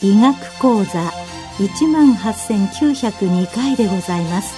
[0.00, 1.12] 医学講座
[1.58, 4.54] 一万八千九百二回でございます。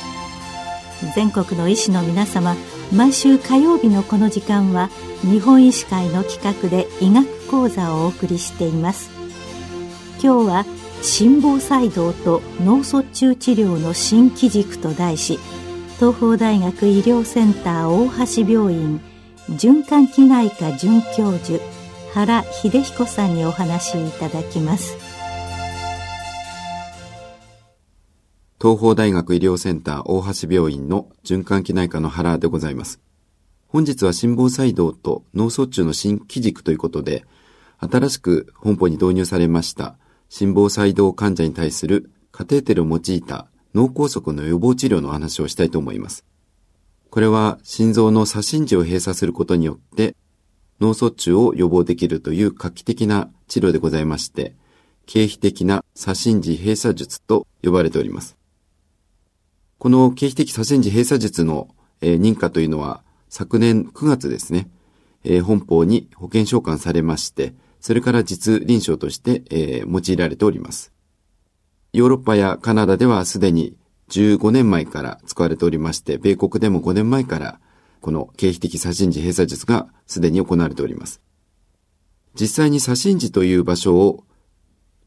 [1.15, 2.55] 全国の医師の皆様
[2.93, 4.89] 毎週火曜日のこの時間は
[5.23, 9.11] 日本医師会の企画で医学講座をお送りしています。
[10.23, 10.67] 今日は
[11.03, 15.39] 心房細動と脳卒中治療の新機軸と題し
[15.97, 19.01] 東邦大学医療センター大橋病院
[19.51, 21.63] 循環器内科准教授
[22.15, 25.08] 原秀彦さんにお話しいただきます。
[28.69, 33.01] 東邦大学医療センター大橋病院の循環器内科の原でございます。
[33.67, 37.25] 本日は心房細動と脳卒中の新機軸ということで、
[37.79, 39.97] 新しく本邦に導入されました
[40.29, 46.27] 心房細動患者に対するカテーテルを用いた脳梗塞の予防治療の話をしたいと思います。
[47.09, 50.15] これは心臓の左心耳を閉鎖することによって
[50.79, 54.55] 脳卒中を予防できるという画期的な治療でございまして、
[55.07, 58.38] 経皮的な左心耳閉鎖術と呼ばれております。
[59.79, 61.69] この経皮的左心耳閉鎖術の、
[62.01, 64.69] えー、認可というのは昨年9月ですね、
[65.23, 70.93] えー、本邦に保険召喚されまして、それから実臨床として、えー、用いられております。
[71.93, 73.77] ヨーロッパやカナダではすでに
[74.09, 77.61] 15年前から使われておりまして、米国でも5年前から
[78.01, 81.21] この経皮的左心耳閉鎖術がすでに行われております。
[82.35, 84.25] 実際に左心耳という場所を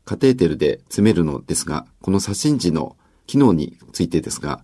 [0.05, 2.95] カテーテルで詰めるのですが、この左心耳の
[3.31, 4.61] 機能についてですが、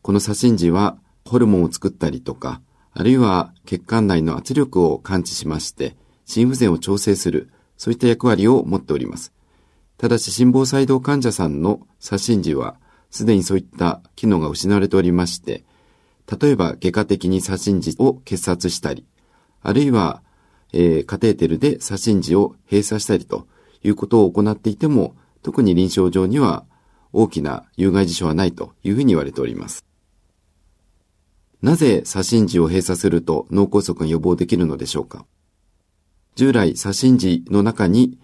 [0.00, 2.62] この左心耳はホルモンを作ったりとか、
[2.94, 9.34] あるいは血管内の圧力を感知しまして、心不全を調整する、そういった役割を持っております。
[9.98, 12.76] ただし心房細動患者さんの左心耳は、
[13.10, 15.64] すでにそういった機能が失われておりまして、
[16.40, 19.04] 例えば外科的に左心耳を結紮したり、
[19.60, 20.22] あるいは、
[20.72, 23.46] えー、カテーテルで左心耳を閉鎖したりと
[23.82, 26.64] いうことを行っていても、特に臨床上には
[27.20, 29.84] 大きな有害事象はないというふうに言われております。
[31.62, 35.26] なぜ左心耳を閉鎖すると脳梗塞が予防できるのでしょうか？
[36.36, 38.18] 従来左心耳の中に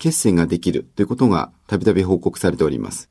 [0.00, 3.08] 血栓ができるということがたびたび報告されております。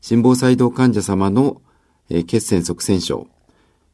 [0.00, 1.60] 心房細動患者様の
[2.08, 3.28] 血栓塞栓症、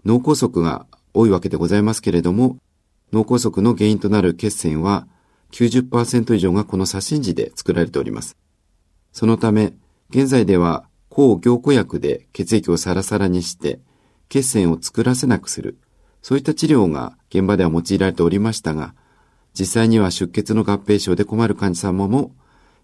[0.04, 2.58] 脳梗塞が多いわけでございますけれども、
[3.12, 5.08] 脳梗塞の原因となる血栓は
[5.50, 8.36] 90%以上がこの左心耳で作られております。
[9.12, 9.72] そのため、
[10.10, 13.80] 現在では抗凝固薬で血液をサラサラにして
[14.28, 15.78] 血栓を作らせなくする、
[16.22, 18.94] そういった治療が現場では用いられておりましたが、
[19.58, 22.32] 実際には出血の合併症で困る患者様も、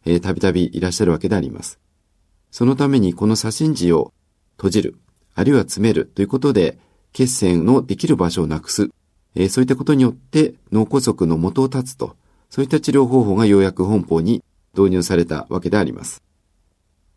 [0.05, 1.79] えー、たびたびいらっしゃるわけであります。
[2.51, 4.13] そのためにこの左心耳を
[4.57, 4.97] 閉じる、
[5.35, 6.79] あるいは詰めるということで、
[7.13, 8.91] 血栓のできる場所をなくす、
[9.35, 12.17] えー、そういったことによって脳梗塞の元を断つと、
[12.51, 14.43] そういった治療方法がようやく本邦に
[14.77, 16.23] 導入されたわけであります。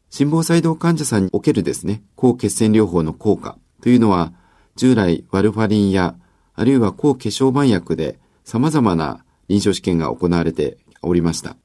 [0.09, 4.33] 心房細動患者さんにおけるですね、抗血栓療法の効果というのは、
[4.75, 6.15] 従来ワルファリンや、
[6.53, 11.57] あるいは抗化粧板薬で様々な臨床試験が行われておりました。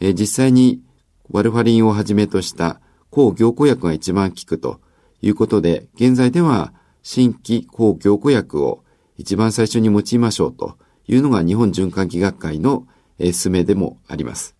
[0.00, 0.82] え、実際に
[1.30, 2.80] ワルファリンをはじめとした
[3.10, 4.80] 抗凝固薬が一番効くと
[5.22, 8.84] いうことで、現在では新規抗凝固薬を
[9.16, 10.76] 一番最初に用いましょうと
[11.06, 12.86] いうのが日本循環器学会の
[13.18, 14.56] 勧めでもあります。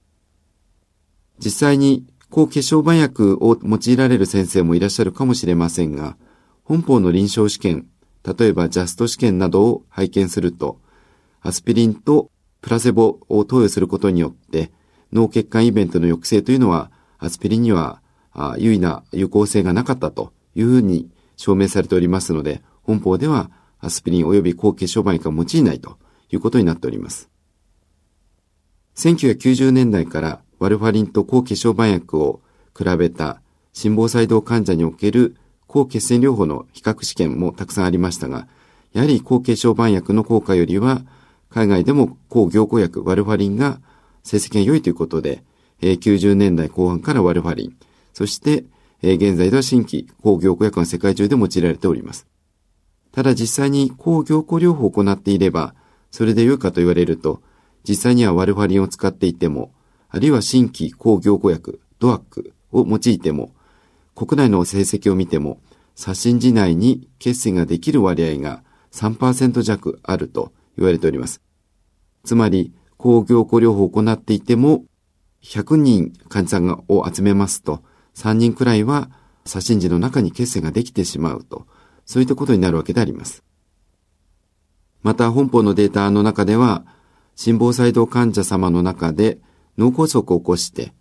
[1.39, 6.17] 実際に抗化粧板薬を用いられる先生もいらっしゃるかもしれませんが、
[6.65, 7.87] 本邦の臨床試験、
[8.25, 10.81] 例えばジャスト試験などを拝見すると、
[11.43, 14.73] アスピリンとプラセボを投与することによって、
[15.13, 18.03] 脳血管イベントの抑制というのは、アスピリンには
[18.59, 25.99] 優位な有効性がなかったというふうに証明されておりますので、本邦ではアスピリン及び抗血小板薬が用いないと
[26.33, 27.31] いうことになっております。
[28.97, 32.41] 1990年代からワルファリンと抗血小板薬を
[32.75, 33.43] 比べた
[33.75, 38.49] 心房細動患者における抗血栓療法の比較試験もたくさんありましたが、
[38.95, 41.03] やはり抗血小板薬の効果よりは、
[41.51, 43.79] 海外でも抗凝固薬ワルファリンが
[44.23, 45.45] 成績が良いということで、
[45.83, 47.77] 90年代後半からワルファリン、
[48.15, 48.65] そして、
[49.03, 52.27] 現在では新規抗凝固薬が世界中で用いられております。
[53.13, 55.75] ただ実際に抗凝固療法を行っていれば、
[56.11, 57.43] それで良いかと言われると、
[57.87, 59.74] 実際にはワルファリンを使っていても、
[60.15, 63.53] あるいは新規抗凝固薬、ドアックを用いても、
[64.15, 65.59] 国内の成績を見ても、
[65.97, 68.63] 左心耳内に血栓ができる割合が
[68.93, 71.43] 3%弱あると言われております。
[72.23, 74.85] つまり、抗凝固療法を行っていても、
[75.43, 77.83] 100人患者さんを集めますと、
[78.15, 79.11] 3人くらいは
[79.45, 81.67] 左心耳の中に血栓ができてしまうと、
[82.07, 83.43] そういったことになるわけであります。
[85.03, 86.85] また、本邦のデータの中では、
[87.35, 89.41] 心房細動患者様の中で
[89.79, 90.93] 脳梗塞を起こして、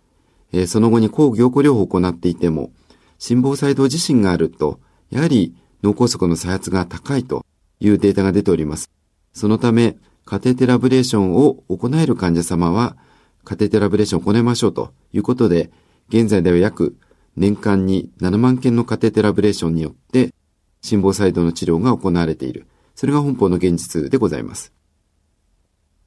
[0.52, 2.72] えその後に抗凝固療法を行っていても、
[3.18, 4.80] 心房細動自身があると、
[5.10, 7.44] やはり脳梗塞の再発が高いと
[7.80, 8.90] いうデータが出ております。
[9.32, 12.96] そのため、カテーテラブレーションを行える患者様は、
[13.44, 15.70] カテーテラブレーションを行いましょうということで、
[16.08, 16.96] 現在では約
[17.36, 20.32] 年間に7万件のカテーテラブレーションによって、
[20.80, 22.66] 心房細動の治療が行われている。
[22.94, 24.72] それが本邦の現実でございます。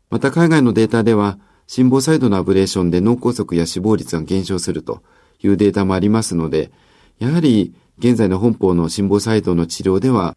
[0.10, 1.38] また海外のデータでは、
[1.68, 5.04] 心房細動のアブレーションで脳梗塞や死亡率が減少すると
[5.44, 6.72] いうデータもありますので、
[7.20, 10.36] やはり現在の本邦の心房細動の治療では、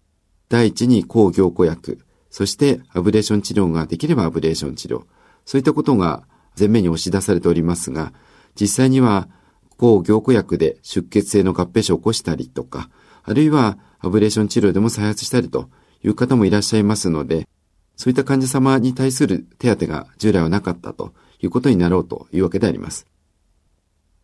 [0.49, 2.00] 第一に抗凝固薬、
[2.31, 5.05] そしてアブレーション治療ができればアブレーション治療、
[5.47, 6.25] そういったことが
[6.59, 8.12] 前面に押し出されておりますが、
[8.61, 9.29] 実際には
[9.76, 12.91] 抗凝固薬で出血性の合併症を起こしたりとか、
[13.23, 15.69] あるいはアブレーション治療でも再発したりと
[16.03, 17.47] いう方もいらっしゃいますので、
[18.00, 23.06] そういった患者様に対する手当が従来はなかったということになろうというわけであります。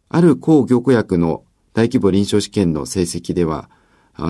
[0.08, 1.44] ある抗凝固薬の
[1.74, 3.68] 大規模臨床試験の成績では、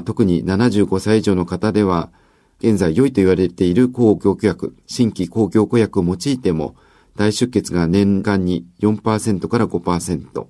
[0.04, 2.10] 特に75歳以上の方では、
[2.58, 6.74] 現在良いと言われている抗凝固薬、新規抗凝固薬を用いても、
[7.14, 10.46] 大出血が年間に4%から5%、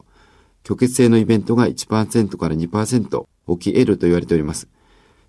[0.64, 3.26] 虚血性のイベントが1%から2%
[3.58, 4.68] 起き得ると言われております。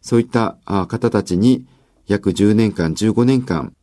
[0.01, 1.65] そういった方たちに
[2.07, 3.73] 約10年間、15年間、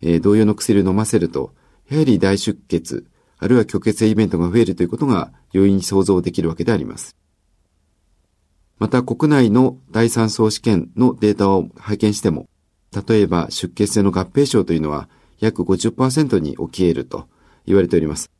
[0.00, 1.54] えー、同様の薬を飲ませると、
[1.88, 3.06] やはり大出血、
[3.38, 7.16] あるいは虚血性イベントが増えるということが容易に想像できるわけであります。
[8.78, 12.48] また国内の第三層試験のデータを拝見しても、
[13.08, 15.08] 例えば出血性の合併症というのは
[15.38, 17.26] 約50%に起き得ると
[17.66, 18.30] 言われております。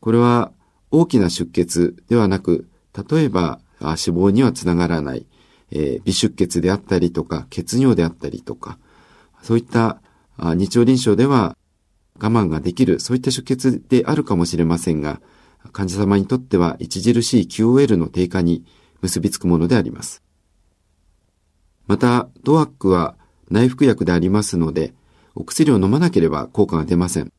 [0.00, 0.52] これは
[0.90, 2.68] 大きな出血ではなく、
[3.10, 3.60] 例えば
[3.96, 5.26] 死亡にはつながらない、
[5.72, 8.78] えー、微出血であったりとか、血尿であったりとか、
[9.42, 10.00] そういった
[10.38, 11.56] 日常臨床では
[12.20, 15.20] 我慢ができる、そういった出血であるかもしれませんが、
[15.72, 18.64] 患者様にとっては著しい QOL の低下に
[19.00, 20.22] 結びつくものであります。
[21.86, 23.16] また、ドアックは
[23.50, 24.94] 内服薬でありますので、
[25.34, 27.32] お薬を飲まなければ効果が出ません。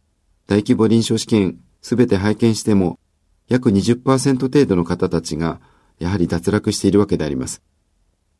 [0.47, 2.99] 大規模臨床試験すべて拝見しても、
[3.47, 5.61] 約20%程度の方たちが、
[5.99, 7.61] やはり脱落しているわけであります。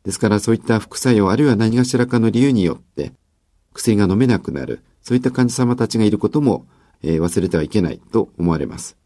[0.04, 3.12] ですからそういった副作用あるいは何かしらかの理由によって、
[3.72, 6.66] 薬が飲めなくなる、そういった患者様たちがいることも、
[7.02, 8.96] えー、忘れてはいけないと思われます。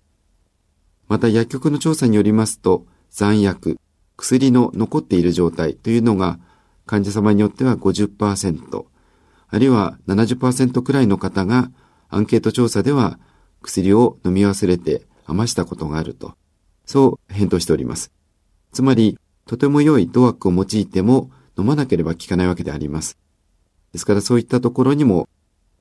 [1.08, 3.78] また薬局の調査によりますと、残薬、
[4.16, 6.38] 薬の残っている状態というのが
[6.86, 8.84] 患者様によっては50%、
[9.50, 11.70] あるいは70%くらいの方が
[12.10, 13.18] アンケート調査では
[13.62, 16.34] 薬を飲み忘れて余したことがあると、
[16.84, 18.12] そう返答しております。
[18.72, 19.18] つまり、
[19.48, 23.16] とても良いドワックを用いても飲まなければ効かないわけであります。
[23.92, 25.26] ですからそういったところにも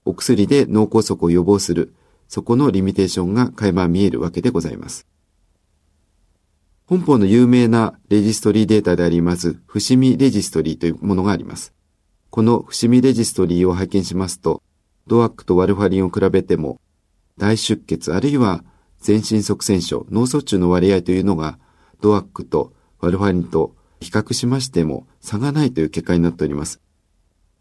[0.06, 1.94] お薬で脳梗塞を予防する、
[2.30, 5.06] そこのリミテーションが垣間見えるわけでございます。
[6.86, 11.74] 本邦の有名なレジストリーデータであります、伏見レジストリーというものがあります。
[12.30, 14.64] この伏見レジストリーを拝見しますと、
[15.08, 16.80] ドアックとワルファリンを比べても、
[17.38, 18.64] 大出血あるいは
[19.02, 21.60] 全身側線症、脳卒中の割合というのが、
[22.00, 26.82] ドアックとワルファリンと比較しましても差がないという結果になっております。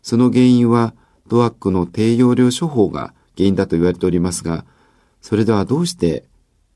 [0.02, 0.94] その原因は
[1.28, 4.64] ドアックの低用量処方が原因だと言われておりますが、
[5.20, 6.24] それではどうして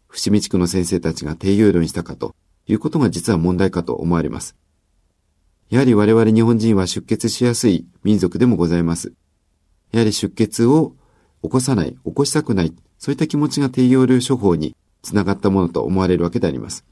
[0.08, 2.34] 伏見地区の先生たちが低用量にしたかと
[2.66, 4.56] いうことが実は問題かと思われます。
[5.70, 9.12] やはり我々日本人は出血しやすい民族でもございます。
[9.92, 10.94] やはり出血を
[11.42, 16.84] 起こさない、起こしたくない、そういった気持ちが低用量処方につながったものと思われるわけであります。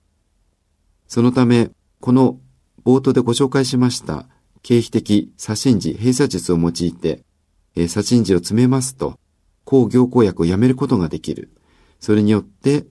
[1.09, 2.39] そのため、この
[2.85, 4.29] 冒頭でご紹介しました
[4.63, 7.25] 経費的左心耳閉鎖術を用いて、
[7.75, 9.19] えー、左心耳を詰めますと、
[9.65, 11.51] 抗凝固薬をやめることができる。
[11.99, 12.87] それによって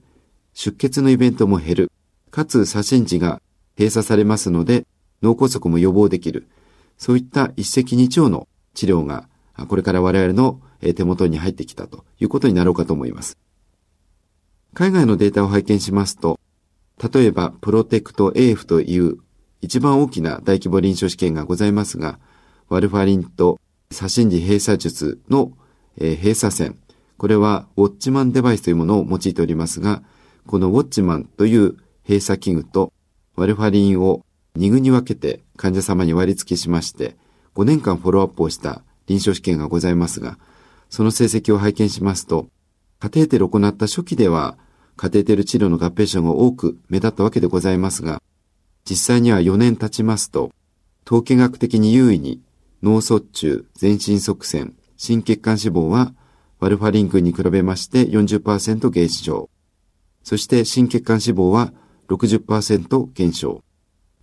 [0.53, 1.91] 出血のイベントも減る。
[2.31, 3.41] かつ左心耳が
[3.77, 4.85] 閉鎖されますので
[5.21, 6.47] 脳梗塞も予防できる。
[6.97, 9.29] そういった一石二鳥の治療が
[9.67, 10.59] これから我々の
[10.95, 13.37] 手元に入ってきたということになろうかと思います。
[14.73, 16.39] 海外のデータを拝見しますと、
[17.01, 19.17] 例えば、プロテクト AF という
[19.61, 22.19] 一番大きな大規模臨床試験がございますが、
[22.69, 23.59] ワルファリンと
[23.91, 25.51] 左心耳閉鎖術の、
[25.97, 26.77] えー、閉鎖線、
[27.17, 30.03] これはウォッチマンデバイスというものを用いておりますが、
[30.45, 32.93] このウォッチマンという閉鎖器具と
[33.35, 34.23] ワルファリンを
[34.57, 37.15] 2具に分けて患者様に割り付けしまして、
[37.55, 40.37] 5年間フォローアップをした臨床試験がございますが、
[40.89, 42.47] その成績を拝見しますと、
[42.99, 44.57] カテーテルを行った初期では、
[44.97, 48.21] カテーテル治療の合併症が多く目立ったわけでございますが、
[48.83, 50.51] 実際には4年経ちますと、
[51.05, 52.41] 統計学的に優位に
[52.81, 56.13] 脳卒中、全身側線、心血管死亡は
[56.59, 59.49] ワルファリン群に比べまして40%減少。
[60.23, 61.71] そして心血管死亡は
[62.09, 63.61] 60%減少。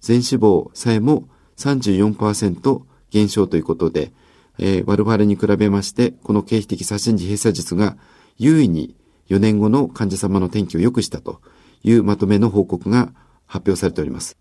[0.00, 4.12] 全死亡さえも34%減少ということで、
[4.59, 7.97] えー、ワルファルに比べまして、この経費的左心耳閉鎖術が
[8.37, 8.97] 優位に
[9.28, 11.40] 4年後の患者様の天気を良くしたと
[11.83, 13.12] いうまとめの報告が
[13.47, 14.37] 発表されております。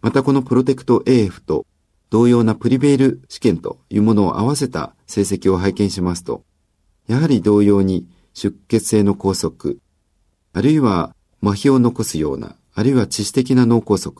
[0.00, 1.66] またこのプロテクト AF と
[2.10, 6.44] 同様なプリベイル試験というものを合わせた成績を拝見しますと、
[7.06, 9.74] やはり同様に出血性の拘束、
[10.52, 14.12] あるいは麻痺を残すような、あるいは致死的な脳梗塞、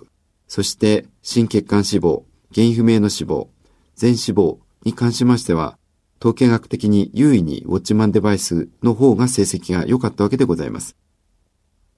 [0.48, 2.24] そして心血管死亡、
[2.54, 3.48] 原因不明の死亡、
[3.94, 5.77] 全死亡に関しましては、
[6.20, 10.96] 統計学的に優位にウォッチマンデバイスの方が成績が良かったわけでございます。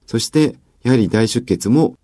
[0.05, 1.95] そして、やはり大出血も、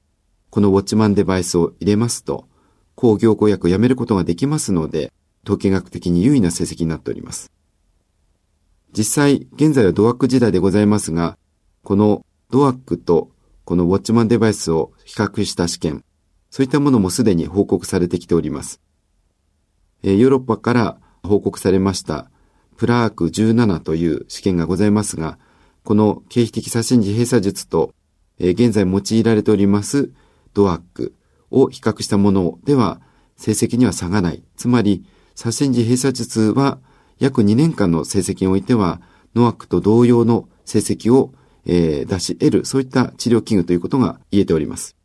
[0.50, 2.48] このウォッチマンデバイスを入れますと、
[2.96, 5.12] 抗凝固薬をやめることができますので、
[5.44, 7.52] 統計学的に優位な成績になっております。
[8.98, 11.38] 実際、現在はドワック時代でございますが、
[11.84, 13.32] このドワックと
[13.66, 16.04] このウォッチマンデバイスを比較した試験、
[16.50, 18.82] そういったものもすでに報告されてきております。
[20.04, 20.98] えヨーロッパから
[21.28, 22.30] 報告されました
[22.78, 25.38] プラーク17という試験がございますが、
[25.84, 27.94] この経費的左心耳閉鎖術と
[28.40, 30.12] え、現在用いられております
[30.54, 31.14] ドワック
[31.52, 33.02] を比較したものでは
[33.36, 34.44] 成績には差がない。
[34.56, 35.06] つまり、
[35.36, 36.80] 左心耳閉鎖術は
[37.20, 39.02] 約2年間の成績においては、
[39.36, 41.34] ノアックと同様の成績を、
[41.66, 44.96] えー、出し得る、そういった治療器具ということが言えております。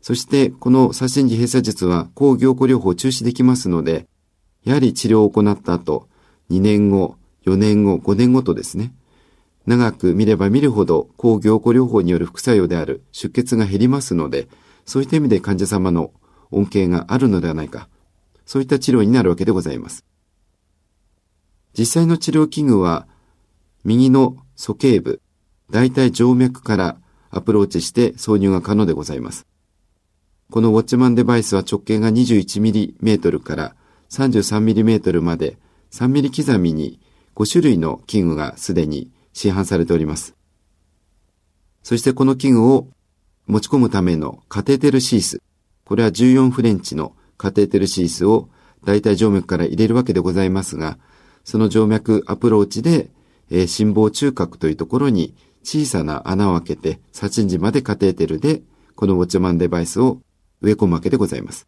[0.00, 4.08] そして、この左心耳閉鎖術は抗凝固療法を中止できますので、
[4.68, 6.08] やはり治療を行った後、
[6.50, 8.92] 2年後、4年後、5年後とですね、
[9.64, 14.46] 長く見れば見るほど抗凝固療法による副作用である出血が減りますので、
[14.84, 16.12] そういった意味で患者様の
[16.50, 17.88] 恩恵があるのではないか、
[18.44, 20.04] そういった治療になるわけでございます。
[21.72, 23.08] 実際の治療器具は、
[23.84, 25.22] 右の鼠径部、
[25.70, 26.98] 大体静脈から
[27.30, 29.46] アプローチして挿入が可能でございます。
[30.50, 33.74] このウォッチマンデバイスは直径が 21mm から
[34.10, 35.58] 33mm まで
[35.90, 37.00] 3mm 刻みに
[37.34, 40.34] 5種類の器具がすでに市販されております。
[41.82, 42.88] そしてこの器具を
[43.46, 45.42] 持ち込むためのカテーテルシース。
[45.84, 48.48] これは14フレンチのカテーテルシースを
[48.84, 50.98] 大体静脈から入れるわけでございますが、
[51.44, 53.08] その静脈アプローチで、
[53.50, 58.62] えー、心房中核というところに小さな穴を開けて、左心耳までカテーテルで、
[58.96, 60.20] このウォッチマンデバイスを
[60.60, 61.66] 植え込むわけでございます。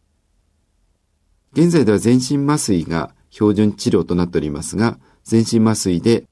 [1.53, 6.23] 現在では全身麻酔が標準治療となっておりますが、全身麻酔で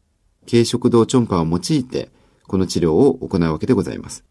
[0.49, 2.09] 軽食道超音波を用いて、
[2.47, 4.23] この治療を行うわけでございます。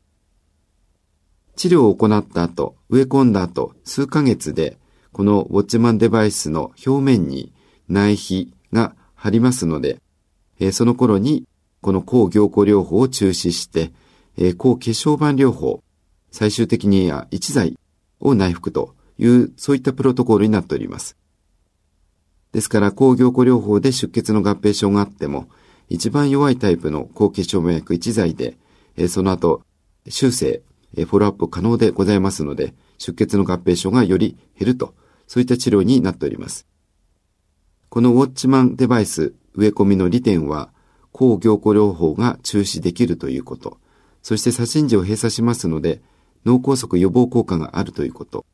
[1.56, 4.78] 治療を行った後、植え込んだ後、数ヶ月で、
[5.12, 7.52] このウォッチマンデバイスの表面に
[7.88, 10.00] 内皮が張りますので、
[10.60, 11.46] えー、その頃に
[11.80, 13.92] この抗凝固療法を中止して、
[14.36, 15.82] えー、抗化粧板療法、
[16.30, 17.76] 最終的には一剤
[18.20, 21.16] を内服という、そういったプロトコルになっております。
[22.52, 25.48] ですから、抗凝固療法で出血の合併症があっても、
[25.88, 28.56] 一番弱いタイプの抗血小板薬一剤で、
[29.08, 29.62] その後、
[30.08, 30.62] 修正、
[30.94, 34.94] フォローアップ可能でございますので、出血の合併症がより減ると、
[35.26, 36.66] そういった治療になっております。
[37.90, 40.70] このウォッチマンデバイス植え込みの利点は、
[41.12, 43.78] 抗凝固療法が中止できるということ、
[44.22, 46.02] そして左心耳を閉鎖しますので、
[46.44, 48.44] 脳梗塞予防効果があるということ、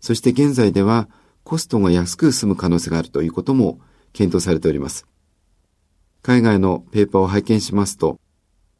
[0.00, 1.08] そして現在では
[1.44, 3.78] コストが安く済む可能性があるということも
[4.12, 5.06] 検討されております。
[6.22, 8.18] 海外のペーパーを拝見しますと、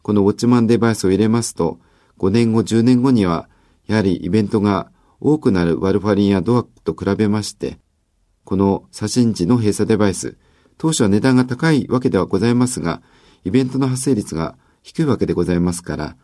[0.02, 1.78] このウォッチマンデバイスを入れますと、
[2.18, 3.49] 5年後、10年後には、
[3.87, 7.78] やはりイベントが多くなるワルファリンやドアクと比べまして、
[8.44, 10.37] この左心耳の閉鎖デバイス、
[10.78, 13.02] 当初は値段が高いわけではございますが、
[13.44, 16.16] イベントの発生率が低いわけでございますから、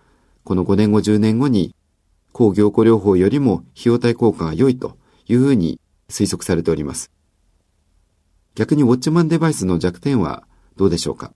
[0.45, 1.75] この5年後、10年後に、
[2.33, 4.97] 抗凝固療法よりも費用対効果が良いと
[5.27, 7.11] いうふうに推測されております。
[8.55, 10.45] 逆にウォッチマンデバイスの弱点は
[10.77, 11.33] どうでしょうか？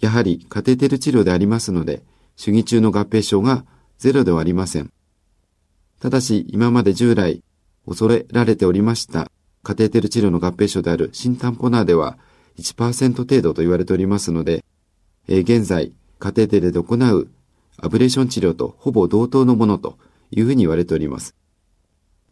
[0.00, 2.02] やはりカテーテル治療でありますので、
[2.36, 3.64] 主義中の合併症が
[3.98, 4.92] ゼロではありません。
[6.00, 7.42] ただし、今まで従来
[7.86, 9.30] 恐れられておりました
[9.62, 12.18] カテーテル治療の合併症である新タンポナーでは
[12.58, 14.64] 1%程度と言われておりますので、
[15.28, 17.28] え、現在、カテーテルで行う
[17.78, 19.98] アブレーション治療とほぼ同等のものと
[20.30, 21.34] いうふうに言われております。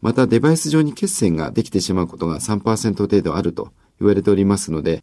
[0.01, 5.03] またデバイス上に血栓ができてしまうことが3%程度あると言われておりますので、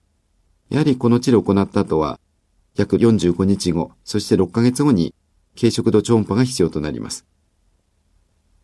[0.69, 2.19] やはりこの治療を行った後は、
[2.75, 5.13] 約45日後、そして6ヶ月後に、
[5.59, 7.25] 軽食度超音波が必要となります。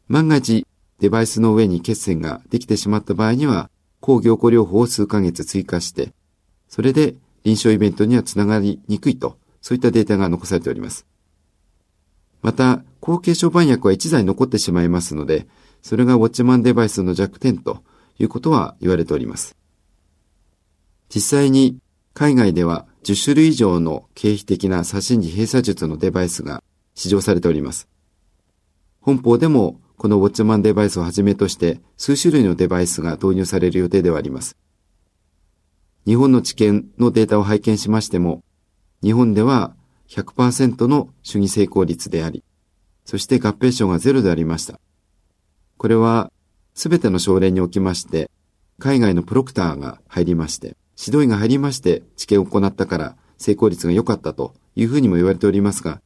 [0.08, 0.66] 万が一、
[1.00, 3.70] デバイスの上に血栓ができてしまった場合には、
[4.00, 6.14] 抗凝固療法を数ヶ月追加して、
[6.70, 11.06] それで臨床イベントにはつながりにくいと、そういったデータが残されております。
[12.48, 15.48] また、後継小板薬は1剤残ってしまいますので、
[15.82, 17.84] それがウォッチマンデバイスの弱点と
[18.20, 19.58] いうことは言われております。
[21.14, 21.78] 実際に
[22.14, 26.64] 海外では10種類以上の経費的な左心耳閉鎖術のデバイスが
[26.96, 27.90] 試乗されております。
[29.02, 34.56] 本邦でもこのウォッチマンデバイスをはじめとして数種類のデバイスが導入される予定ではあります。
[36.06, 38.42] 日本の知見のデータを拝見しましても、
[39.04, 39.76] 日本では
[40.08, 42.44] 100%の主義成功率であり、
[43.06, 44.80] そして合併症がゼロでありました。
[45.78, 46.32] これは、
[46.74, 48.30] すべての症例におきまして、
[48.80, 56.02] 海外のプロクターが入りまして、指導医が入りまして治験を行ったから成功率が良かったというふうにも言われておりますが、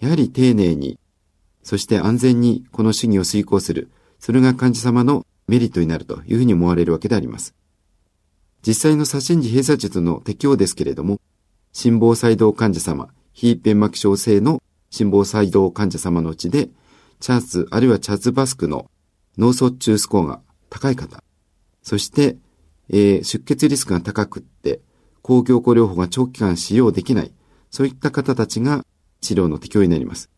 [0.00, 0.98] やはり丁寧に、
[1.62, 7.54] そして安全にこの主義を遂行する、それが患者様のメリットになるというふうに思われるわけであります。
[8.66, 11.20] 実際の左心耳閉鎖術の適用ですけれども、
[11.72, 16.70] 心房細動患者様、非弁膜症性の心房細動患者様のうちで、
[17.20, 18.90] チャーツあるいはチャーツバスクの
[19.36, 20.40] 脳卒中スコアが
[20.70, 21.22] 高い方、
[21.84, 22.36] そして、
[22.88, 24.80] えー、出血リスクが高くって、
[25.22, 27.32] 抗凝固療法が長期間使用できない、
[27.70, 28.84] そういった方たちが
[29.20, 30.30] 治療の適用になります。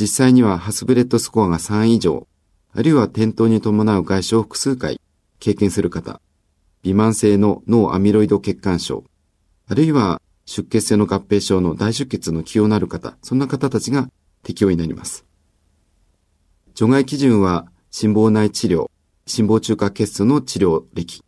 [0.00, 2.26] 実際にはハスブレッドスコアが3以上、
[2.72, 4.98] あるいは転倒に伴う外傷を複数回
[5.38, 6.22] 経験する方、
[6.82, 9.04] 微慢性の脳アミロイド血管症、
[9.68, 14.08] あるいは出血性の合併症の大出血の起用のある方、そんな方たちが
[14.42, 15.24] 適用になります。
[16.74, 18.90] 除外基準は心房内治療、
[19.26, 21.22] 心房中隔血の治療歴、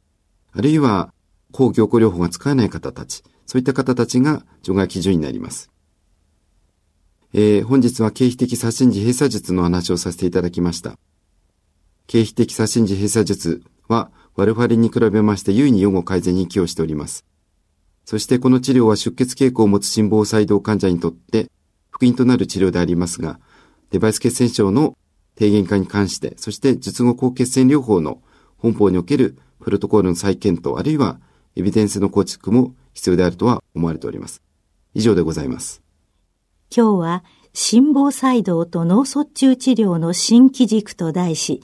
[0.52, 1.12] あるいは
[1.52, 5.70] 抗凝固療法が使えない方たち、そういった方たちが除外基準になります。
[7.32, 10.98] えー、本日は経費的左心耳閉鎖術の話をさせていただきました。
[12.06, 17.24] 経費的左心耳閉鎖術は、ワルファリンに比べまして優位に予後改善に寄与しております。
[18.06, 21.50] そしてこの治療は出血傾向を持つ心房細動患者にとって
[21.90, 23.40] 福音となる治療でありますが、
[23.90, 24.96] デバイス血栓症の
[25.34, 28.22] 低減化に関して、そして術後抗血栓療法の
[28.58, 31.18] 本法におけるプロトコールの再検討、あるいは
[31.56, 34.40] エビデンスの構築も必要であるとは思われております。
[34.94, 35.82] 以上でございます。
[36.74, 41.60] 今日は心房細動と脳卒中治療の新機軸と題し、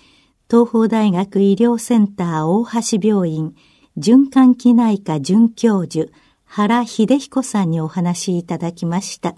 [0.51, 2.65] 東邦大学医療センター大
[3.01, 3.55] 橋病院
[3.97, 6.11] 循環器内科准教授
[6.55, 9.35] 原秀彦さんにお話いただきました。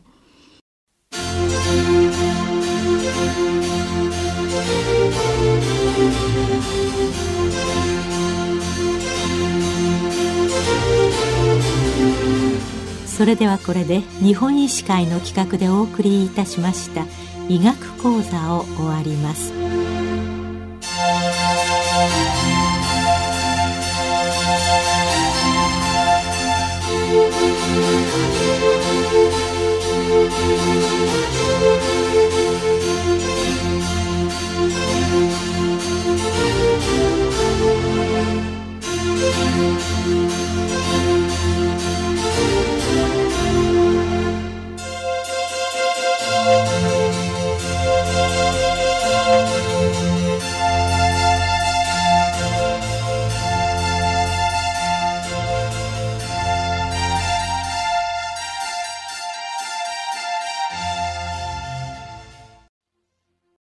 [13.06, 17.06] それではこれで日本医師会の企画でお送りいたしました
[17.48, 19.52] 医学講座を終わります。